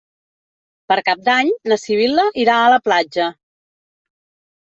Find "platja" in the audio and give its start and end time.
2.87-3.27